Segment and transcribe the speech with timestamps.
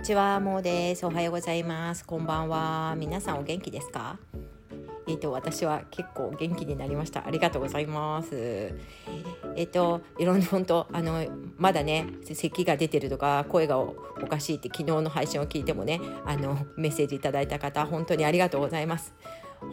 [0.00, 1.04] にちは、もうです。
[1.04, 2.06] おはようございます。
[2.06, 2.94] こんばんは。
[2.96, 4.18] 皆さんお元気ですか？
[5.06, 7.26] えっ、ー、と、私は結構元気になりました。
[7.26, 8.30] ありがとうございます。
[8.32, 8.72] え
[9.64, 11.26] っ、ー、と、いろんな本当、あの、
[11.58, 13.92] まだね、咳が出てるとか、声がお
[14.26, 19.12] かしいって昨日の配信を聞いてもね、あの、メッセージいただいた方、本当にありがとうございます。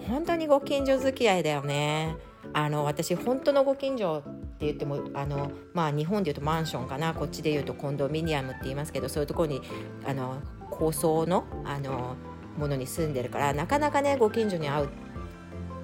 [0.10, 2.18] 本当にご近所付き合いだよね。
[2.54, 4.24] あの私本当のご近所
[4.58, 7.14] って言ってもあの、まあ、日本でいうとマンションかな。
[7.14, 9.62] こっちでいうとコンドミニアムって言いますけどそういうところに
[10.04, 12.16] あの高層のあの
[12.58, 14.90] ものに住んでるからなかなかねご近所に会う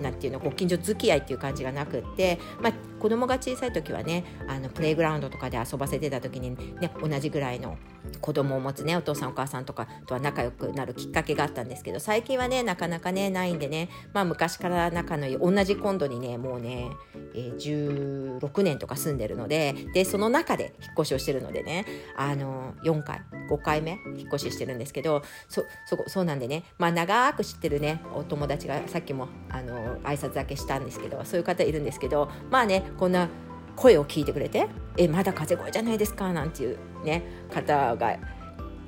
[0.01, 2.73] なんていうのご近所付き合いっていう感じがなくって、まあ、
[3.03, 7.77] 子供が小さい時はねあのプレイグラウンドとかで遊ばせてた時にね同じぐらいの
[8.21, 16.91] 子供を持つねお父さんお母さんとかとは仲良くなるきっかけがあったんですけど最近はねなかなかねないんでねまあ昔から仲のいい同じコンドにねもうね、
[17.34, 33.27] えー、16年とか住んでるのででその中で引っ越しをしてるのでねあの4回5回目引っ越ししてるんですけどそそそうなんでねまあ長く知ってるねお友達がさっきもあの挨拶だけしたんですけどそういう方いるんですけどまあねこんな
[33.75, 38.17] 声を聞いてくれて「えまだ風邪声じゃないですか」なんていうね方が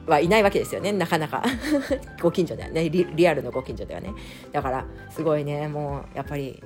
[0.07, 0.91] はいないわけですよね。
[0.91, 1.43] なかなか。
[2.21, 4.11] ご近所ではねリアルのご近所ではね。
[4.51, 6.61] だからすごいねもうやっぱり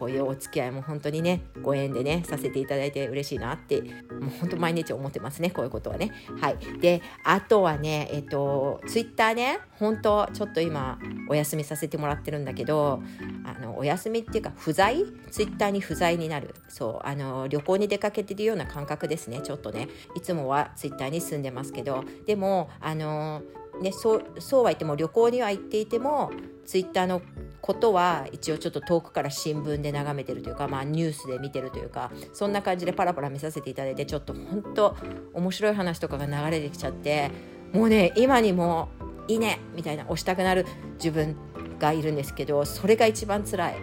[0.00, 6.10] こういうお付き合いも本当にねご縁でねさせていただいて嬉しいなってもう本当毎日思ってますねこういうことはね。
[6.40, 6.56] はい。
[6.80, 10.98] であとはねえっとツイッターね本当ちょっと今
[11.28, 13.02] お休みさせてもらってるんだけど
[13.44, 15.04] あのお休みっていうか不在？
[15.30, 16.54] ツイッターに不在になる。
[16.68, 19.88] そうあの旅行に出かけてるような感覚ですねちょっとね。
[20.16, 22.04] いつもはツイッターに住んでますけど。
[22.26, 23.42] でもあの
[23.80, 26.30] ね、そうそうは言っても旅行には行っていても
[26.66, 27.22] ツイッターの
[27.60, 34.96] ことは一応ちょっと遠くから新聞で眺めてるというか、まあ、ニュースで見てるというかそんな感じでパラパラ見させていただいてちょっと本当
[35.34, 37.30] 面白い話とかが流れてきちゃって
[37.72, 38.88] もうね今にも
[39.28, 41.36] 「いいね」みたいな押したくなる自分
[41.78, 43.76] がいるんですけどそれが一番辛い。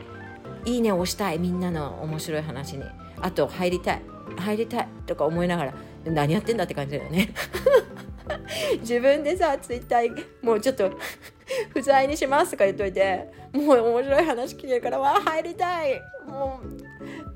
[0.66, 2.84] いいね押したいみんなの面白い話に。
[3.22, 4.02] あと入りたい。
[4.38, 5.73] 入りたいとか思いながら
[6.06, 7.34] 何やってんだって感じだよね。
[8.81, 10.91] 自分でさツイッターもうちょっと
[11.73, 16.02] 不在にしますとか言っといてもう面白い話聞いてるからわあ入りたい。
[16.28, 16.59] も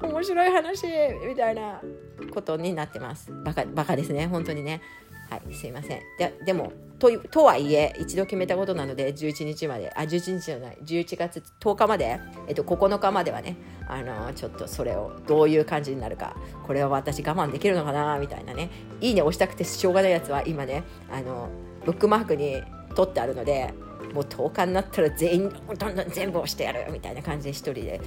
[0.01, 0.87] う面白い話
[1.27, 1.81] みたいな
[2.33, 3.31] ことになってます。
[3.43, 4.27] バカバカですね。
[4.27, 4.81] 本当にね。
[5.29, 5.99] はいすいません。
[6.17, 9.91] ででもととはいえ一度決めたことなので11日まで。
[9.95, 10.77] あ11日じゃない。
[10.83, 13.55] 11月10日まで、えっと、9日まではね
[13.87, 16.35] あのちょっとそれをどういう感じになるか。
[16.67, 18.69] これは私我慢できるのかなみたいなね。
[18.99, 21.49] いいね押したくてしょうがないやつは今ねあの
[21.85, 22.61] ブックマークに
[22.95, 23.73] 取ってあるので
[24.13, 28.01] もう10日になったら全員どんどん全部押してやるみたいな感じで一人で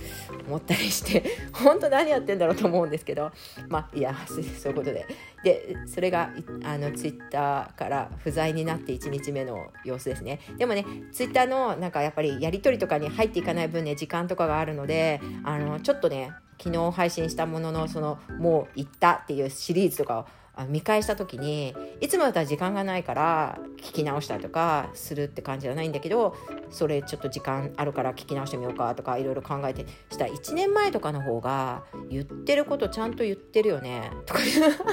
[0.47, 3.33] 思ったりして 本当何やってんだろうと思うんですけど
[3.69, 5.07] まあいやそういうことで。
[5.45, 6.31] でそれが
[6.65, 10.41] あのツイッターから不在になって1日目の様子ですね。
[10.57, 20.27] でもねツイッターのなんかやっぱりやり取りとかに入っていかない分ね時間とかがあるのであのちょっとね昨日配信したもののそのもう行ったっていうシリーズとかを
[20.69, 26.37] 見返した時にいつもだったら時間がないから聞き直したりとかするって感じじゃないんだけど
[26.71, 34.41] それちょっと時間あるから聞き直してみようかとかいろいろ考えてしたら1年前とかの方が言ってることちゃんと言ってるよねとか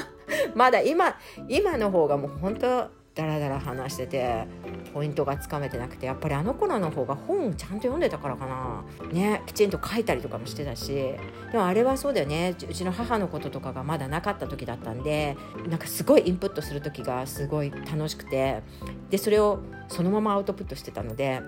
[0.56, 1.16] まだ今
[1.48, 4.48] 今の方がもう本当ダラダラ話してて
[4.94, 8.84] ポイントがつかめてなくてやっぱりあの頃の方が本ちゃんと読んでたからかな。
[9.12, 10.94] ねきちんと書いたりとかもしてたし。
[10.94, 11.20] で
[11.54, 12.56] もあれはそうだよね。
[12.70, 15.36] うちの母のこととかがまだなかった時だったんで
[15.68, 18.64] なんかすごいインプットする時がすごい楽しくて。
[19.10, 21.42] でそれをそのままアウトプットしてたので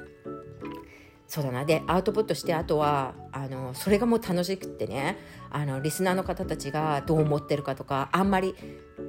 [1.28, 1.66] そうだな。
[1.66, 5.17] でアウトプットしてあとはあのそれがもう楽しくってね
[5.50, 8.56] あのリスナーの方たちがどう思ってるかとかあんまり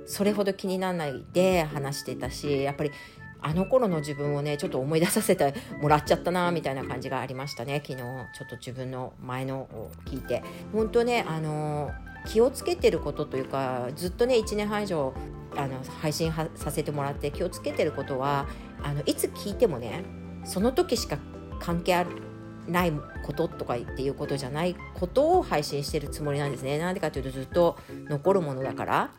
[0.06, 2.92] それほど気にならないで話してたしやっぱり
[3.40, 7.82] あの頃の自分をねちょっと思い出させてもらっちゃったなみたいな感じがありましたね。
[7.84, 10.42] 昨日ちょっと自分の前のを聞いて。
[10.72, 11.90] 本当ねあの
[12.26, 15.12] 気をつけてることというかずっとね1年半以上
[15.56, 18.48] あの配信させてもらって気をつけてることは
[18.82, 20.04] あのいつ聞いてもね
[20.44, 21.18] その時しか
[21.64, 22.10] 関係ある
[22.68, 22.92] ない
[23.24, 26.78] こととかっていうことじゃないことを配信してるつもりなんですね。
[26.78, 27.78] なんでかというとずっと
[28.08, 29.10] 残るものだから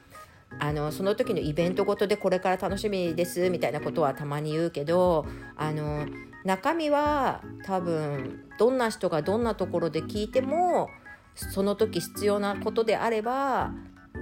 [0.60, 5.26] あのその時のイベントごとでこれから楽しみですみたいなことはたまに言うけど
[5.56, 6.06] あの
[6.44, 10.90] 中身は多分どんな人がどんなところで聞いても
[11.36, 13.72] その時必要なことであれば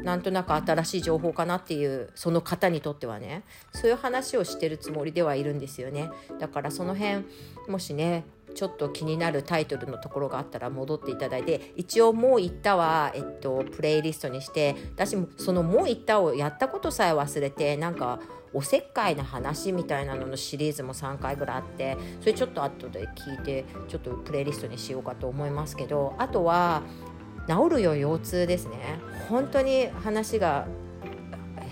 [0.03, 3.43] なんとなく新しい情報かなっていうその方にとってはね。
[3.71, 6.09] そういう話をしてるつもりではいるんですよね。
[6.39, 7.25] だからその辺
[7.67, 18.19] もしねちょっと気になるタイトルのところがあったら戻っていただいて一応「もう行ったは」えっと、プレイリストにして私もその「もう行った」をやったことさえ忘れてなんか
[18.53, 26.83] おせっかいな話みたいなののシリーズも3回ぐらいあってそれちょっと後で聞いてちょっとプレイリストにしようかと思いますけどあとは
[27.47, 28.99] 「治るよ腰痛」ですね
[29.29, 30.67] 本当に話が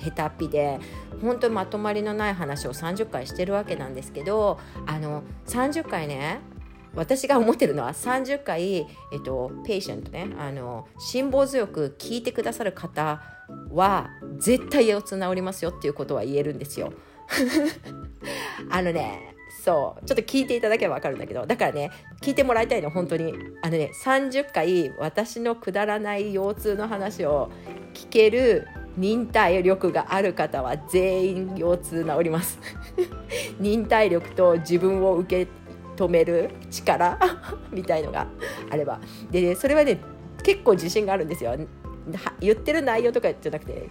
[0.03, 0.79] 下手っぴで
[1.21, 6.39] 本当にまとまりのない話を30回してるわけなんですけどあの30回ね
[6.94, 8.85] 私が思ってるのは30回、え
[9.18, 13.21] っと、 patient ねあの辛抱強く聞いてくださる方
[13.69, 14.09] は
[14.39, 16.91] 絶対腰痛治りますよっていうことは言えるんですよ。
[18.69, 19.30] あのね
[19.63, 20.05] そう。
[20.05, 23.33] ちょっと聞いていただければ分かるんだけどだからね聞いてもらいたいの本当に。
[23.61, 27.51] あのね30回私のくだらない腰痛の話を
[27.93, 28.67] 聞ける
[28.97, 32.59] 忍耐力がある方は全員腰痛治ります。
[33.59, 35.51] 忍耐力と自分を受け
[35.95, 37.19] 止める力
[37.71, 38.27] みたいのが
[38.71, 38.99] あれば。
[39.29, 39.99] で、ね、それはね
[40.43, 41.55] 結構自信があるんですよ。
[42.39, 43.89] 言ってる内容とかじゃなくて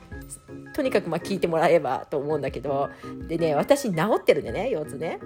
[0.81, 2.89] とにかくまあ聞いてもらえばと思うんだけど
[3.29, 5.19] でね私治ってるんでね腰痛ね。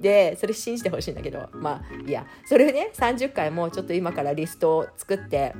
[0.00, 5.52] でそれ信じてほしいんだけどまあいやそれね30回もちょっと今からリストを作って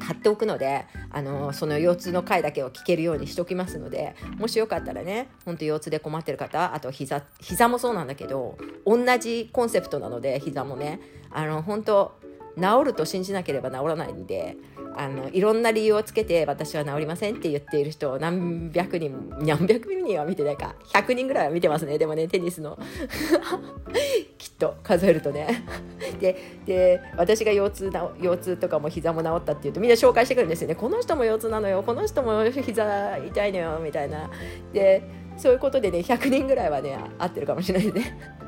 [0.00, 11.00] 貼っておくのであのその腰痛の回だけを聞けるようにしておきますのでもしよかったらねほんと腰痛で困ってる方あと膝膝もそうなんだけど同じコンセプトなので膝もね
[11.32, 12.14] あの本当
[12.56, 14.56] 治ると信じなければ治らないんで
[14.96, 21.98] あのいろんな理由をつけて私は治りませんって言っている人を何百人何百人は見てないか100人ぐらいは見てますね。
[21.98, 22.78] でもねテニスの。
[24.38, 25.64] きっと数えるとね。
[26.20, 30.74] でで私が腰痛な腰痛とかも膝も治ったっていうとみんな紹介してくるんですよね。
[30.76, 34.30] この人も腰痛なのよこの人も膝痛いのよみたいな。
[34.72, 35.02] で
[35.36, 38.43] そういうことでね100人ぐらいはね合ってるかもしれないですね。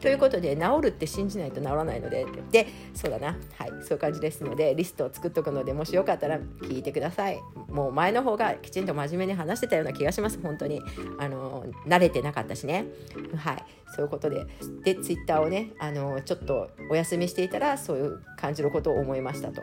[0.00, 3.36] ということで治るって信じないと治らないのででそうだな。
[3.56, 3.70] はい。
[3.82, 7.38] そういう感じですのでリストを作っとくのでもしよかったら聞いてください。
[7.68, 10.38] もう前の方がきちんと真面目に話してたような気がします。
[10.40, 10.80] 本当に。
[11.18, 12.86] あの慣れてなかったしね。
[13.36, 13.64] はい。
[13.94, 14.46] そういうことで。
[14.84, 19.62] でツイッターをねあのちょっとお休みしていたらそういう感じのことを思いましたと。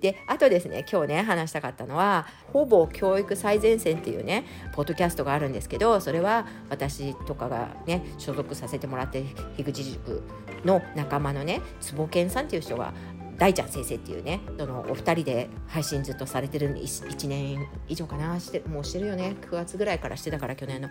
[0.00, 4.44] であとですね今日ね話したかったのはほぼ教育最前線っていうね
[4.74, 9.24] ポッドキャストがあるんですけどそれは私とかがね所属させてもらって
[9.56, 10.22] 樋口塾
[10.64, 12.92] の仲間のね坪健さんっていう人が
[13.38, 20.88] 大ちゃん先生っていうねそのお二人で配信ずっとされてる 1, 1年以上かなしてもうしてるよね9月ぐらいからしてたから去年の。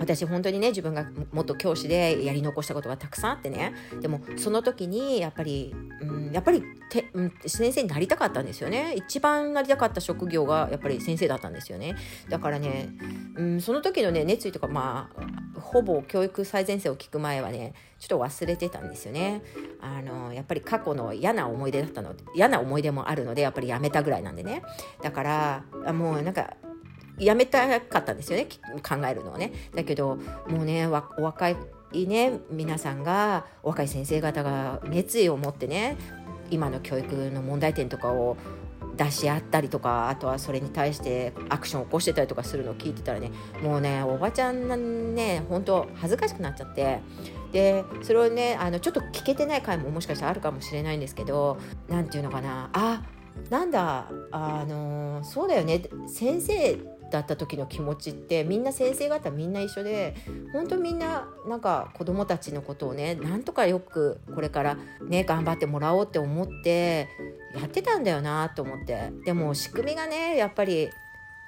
[0.00, 3.72] 私本当にね自分が元教師でやり残したことがたくさんあってね。
[4.00, 8.94] でもその時にやっぱり、うん、やっぱりて、うん、先生になりたかったんですよね。
[8.96, 11.94] 一番なりたかった職業がやっぱり先生だったんですよね。
[12.28, 12.88] だからね、
[13.36, 19.42] うん、その時のね熱意とかまあほぼ教育最前線を聞く前はねちょっと忘れてたんですよね。
[19.80, 24.62] あのやっぱり過去の嫌な思い出だったの嫌な思い出もあるのでやっぱりやめたぐらいなんでね。
[25.02, 26.54] だからもうなんか
[27.18, 28.46] やめたかったんですよね
[28.86, 29.52] 考えるのをね。
[29.74, 30.16] だけど
[30.48, 31.56] もうねお若い
[32.06, 35.96] ね皆さんがお若い先生方が熱意を持ってね
[36.50, 38.36] 今の教育の問題点とかを
[38.96, 43.30] 出し合ったりとかあとはそれに対してアクションを起こしてたりとかするのを聞いてたらね
[43.62, 47.00] もうねおばちゃんね本当恥ずかしくなっちゃって。
[47.52, 51.56] でそれをねあのちょっと聞けてない回ももしかしたらあるかもしれないんですけど
[51.88, 52.70] 何て言うのかな。
[52.72, 53.02] あ
[53.50, 55.82] なんだあのそうだよね。
[56.08, 56.78] 先生
[57.10, 60.14] だった時の気持ちってみんな先生方みんな一緒で
[60.52, 67.08] 本当みんななんか子どもたちのことをねなんとかよくこれからね頑張ってもらおうって思って
[67.54, 69.12] やってたんだよなと思って。
[69.24, 70.90] でも仕組みがねやっぱり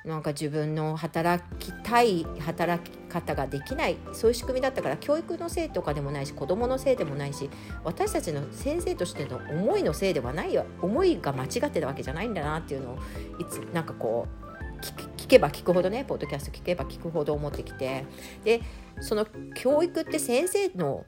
[0.04, 7.50] なんか自分の働きたい働き方ができないそういう仕組みだったから教育のせいとかでもないし子どものせいでもないし
[7.84, 10.64] 私たちの先生としての思いのせいではないよ。
[10.80, 12.98] 思いが間違ってたわけじゃないんだなっていうのを
[13.38, 14.47] いつなんかこう
[14.80, 18.04] 聞けば聞くほどねポッドキャスト聞けば聞くほど思ってきて。
[18.44, 18.60] で
[19.00, 21.04] その教育って先生の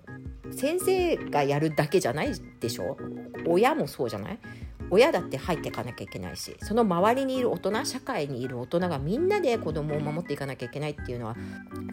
[0.53, 2.97] 先生がやるだけじゃないでしょ？
[3.47, 4.39] 親もそうじゃない？
[4.91, 11.37] 親だって入っていかなきゃいけないしその周りにいる大人社会にいる大人がみんなで子供を守っていかなきゃいけないっていうのは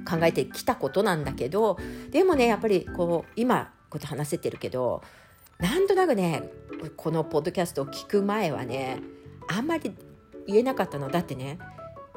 [0.09, 1.77] 考えてきたことなんだけど
[2.09, 5.03] でもねやっぱりこう今こうやって話せてるけど
[5.59, 6.49] なんとなくね
[6.95, 8.99] このポッドキャストを聞く前はね
[9.47, 9.93] あんまり
[10.47, 11.09] 言えなかったの。
[11.09, 11.59] だってね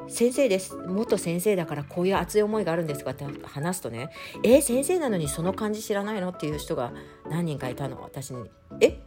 [0.08, 0.74] 先生です。
[0.74, 4.10] 元先生だからこういう熱い思いがあるんですかって話すとね
[4.42, 6.92] え先生なのにその感じ知らないのっていう人が
[7.28, 8.00] 何人かいたの。
[8.02, 8.98] 私にえ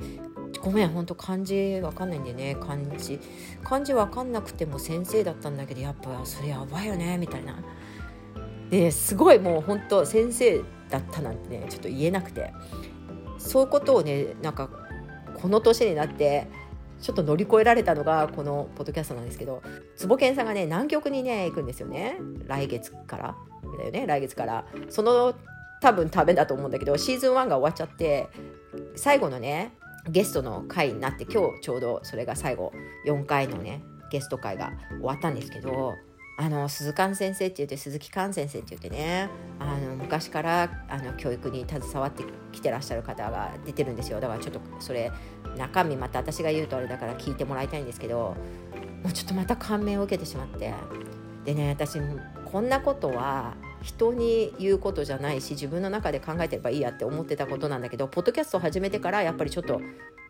[0.61, 2.55] ごめん本当漢字わかんないんだよね。
[2.55, 3.19] 漢字
[3.63, 7.17] 漢字わかんなくても先生だったんだけどやっぱそれやばいよね。
[7.17, 7.57] みたいな。
[8.69, 12.53] ですごいもう本当先生だったなんてねちょっと言えなくて。
[13.39, 14.69] そういうことをねなんか
[15.41, 16.47] この年になって
[17.03, 19.61] ちょっと乗り越えられたのがこのポッドキャストなんですけど
[19.97, 22.17] 坪健さんがね南極にね行くんですよね。
[22.47, 23.35] 来月から。
[23.77, 24.07] だよね？
[24.07, 24.65] 来月から。
[24.89, 25.35] その
[25.81, 28.29] 多分ためだと思うんだけどシーズン1が終わっちゃって
[28.95, 29.73] 最後のね
[30.07, 32.71] ゲストの回になって今日ちょうどそれが最後
[33.05, 35.93] 4回のねゲスト会が終わったんですけど
[36.35, 44.19] あの鈴鹿先生って言って鈴木寛先生って言ってねあの昔からあの教育に携わってきてらっしゃる方が出てるんですよ。
[44.19, 45.11] だからちょっとそれ
[45.57, 48.35] 中身また私が言うとあれだから聞いてもらいたいんですけど
[49.03, 50.73] もうちょっとまた感銘を受けてしまって。
[51.45, 51.99] でね私
[52.45, 59.81] こんなことは人に言うことじゃないし自分の中で考えてればいいやって思ってたことなんだけどポッドキャストを始めてからやっぱりちょっと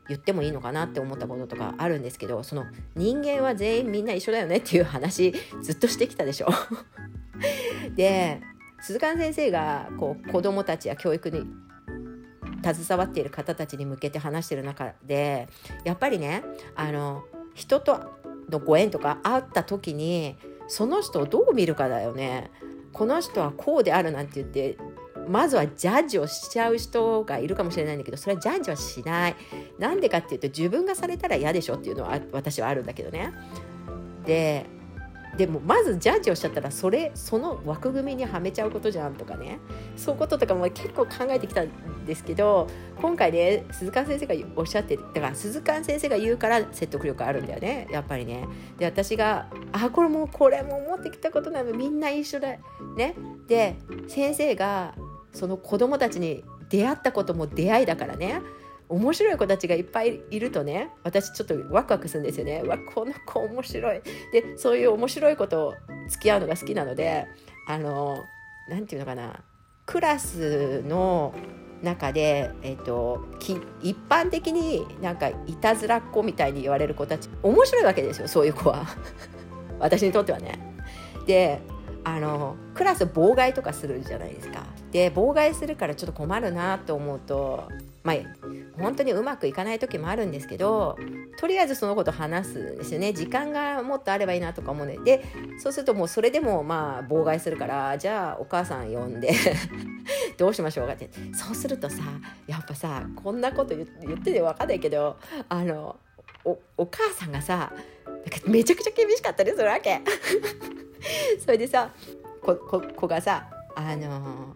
[0.10, 6.48] 言ってもいいのかなって思ったこととかあるんですけどその人間は全員みんな一緒だよねっていう話ずっとしてきたでしょ。
[7.96, 8.42] で
[8.82, 11.46] 鈴鹿先生がこう子どもたちや教育に
[12.64, 15.48] 携わっている方たちに向けて話してる中で
[15.84, 16.44] やっぱりね
[16.76, 18.12] あの人と
[18.50, 22.52] のご縁とか会った時にその人をどう見るかだよね。
[22.94, 24.78] この人はこうであるなんて言って
[25.28, 29.36] まずはジャッジをしちゃう人がいるかもしれないんだけどそれはジャッジはしない。
[29.80, 33.34] なんでかっていうと自分がされたら嫌でしょっていうのは私はあるんだけどね。
[34.26, 34.66] で
[35.38, 39.60] でもまずジャッジをしちゃったらそれその枠組みにはめちゃうことじゃんとかね。
[39.96, 42.68] そういうこととかも結構考えてきたんですけど
[43.02, 47.88] 今回ね鈴鹿先生がおっしゃってだから鈴鹿先生が言うから説得力あるんだよね。
[47.92, 48.48] やっぱりね。
[48.78, 51.74] で私があこれもこれも思ってきたことなの。
[51.74, 52.50] みんな一緒だ
[52.96, 53.16] ね。
[53.48, 53.76] で
[54.08, 54.94] 先生が
[55.34, 58.42] その子供たちに出会ったことも出会いだからね。
[58.90, 62.62] 面白い子たちがいっぱいいるとね私ちょっとワクワクするんですよね。
[62.64, 64.02] わこの子面白い。
[64.32, 65.74] でそういう面白い子と
[66.10, 67.26] 付き合うのが好きなので
[67.68, 68.24] あの
[68.70, 69.44] 何て言うのかな。
[69.86, 71.34] クラスの
[71.82, 73.26] 中で、えーと、
[73.82, 78.86] 一般的になんかいたずらっ子みたいに言われる子たち面白いわけですよそういう子は。
[79.80, 80.60] 私にとってはね。
[81.26, 81.62] で
[82.06, 84.66] あのクラス妨害とかするじゃないですか。
[84.94, 87.68] で妨害するからちょっと困るなと思うと
[88.04, 88.16] まあ
[88.78, 90.98] 本当にうまくいかない時もあるんですけど
[91.38, 93.12] とりあえずそのこと話すんですよね。
[93.12, 95.24] 時間がもっとあればいいなとか思うねで。
[95.58, 99.32] そうするともうそれでもまあ妨害するからじゃあお母さん呼んで
[100.38, 101.10] どうしましょうかって。
[101.34, 101.98] そうするとさ
[102.46, 103.88] やっぱさこんなこと言っ
[104.20, 105.18] てて分かんないけど
[105.50, 105.96] あの
[106.46, 107.74] おお母さんがさ
[108.46, 110.02] めちゃくちゃ厳しかったりするわけ。
[111.44, 111.90] それでさ
[112.42, 114.56] 子がさあの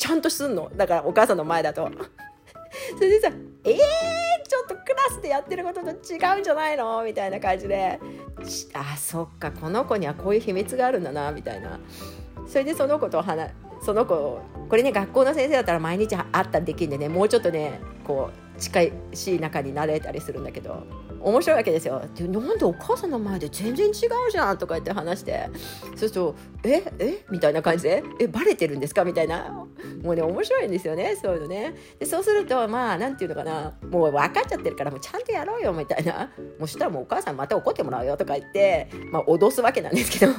[0.00, 0.70] ちゃんとすんの？
[0.74, 1.88] だからお母さんの前だと。
[2.96, 3.28] それでさ
[3.64, 3.76] 「えー、
[4.48, 8.00] ちょっとクラスでやってることと違うんじゃないの?」みたいな感じで
[8.72, 9.50] 「あそっか。
[9.52, 11.78] この子にはこういう秘密があるんだな」みたいな。
[12.46, 13.50] それでその子と話
[13.82, 17.08] その子これね学校の先生だったら毎日会ったりできんでね。
[17.08, 20.86] もうちょっとねこう近いしい仲になれたりするんだけど
[21.20, 22.02] 面白いわけですよ。
[22.14, 23.92] でなんでお母さんの前で全然違う
[24.30, 25.50] じゃんとか言って話して
[25.88, 29.66] そうすると「ええみたいな感じで「えバレてるんですか?」みたいな
[30.02, 31.74] もうね面白いんですよねそういうのね。
[31.98, 40.32] でそうするとまあなんていうのかなもう分かっちゃってるからもうちゃんとやろうよみたいなもうしたらもうお母さんまた怒ってもらうよとか言って、まあ、脅すわけなんですけど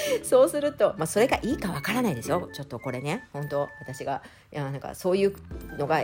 [0.22, 4.22] そうすると、まあ、それがいいかわからないですよちょっとこれね本当私が
[4.52, 5.34] いやなんかそういう
[5.78, 6.00] のが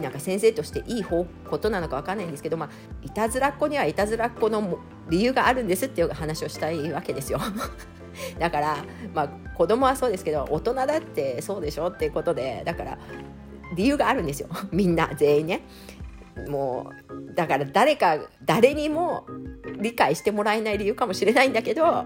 [0.00, 2.70] なんか先生としていい方ことなのかわかんないんですけど、まあ、
[3.02, 4.78] いたずらっ子にはいたずらっ子の
[5.08, 7.40] 理由があるんですっていう話をしたいわけですよ。
[8.38, 12.98] だから、まあ、子供はそうですけど大人だってそうでしょっていうことでだから
[13.74, 15.62] 理由があるんですよ みんな全員ね。
[16.48, 19.26] もうだから誰か誰にも
[19.78, 22.04] 理解してもらえない理由かもしれないんだけど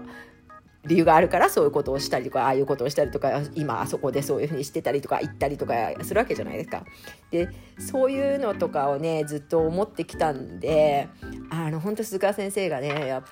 [0.85, 6.83] 理由があるからそういうことをしたりとかああいうことをしたりとか今あそこでそういうふうにしてたりとか行ったりとかするわけじゃないですか。
[7.29, 11.07] でそういうのとかをねずっと思ってきたんで
[11.49, 13.23] あの本当鈴川先生がねやっ